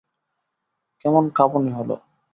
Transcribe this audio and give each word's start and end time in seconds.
কেমন 1.05 1.23
কাঁপুনি 1.35 1.71
হলো। 1.71 1.95